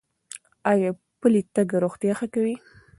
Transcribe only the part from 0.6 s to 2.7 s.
ایا پلی تګ روغتیا ښه کوي؟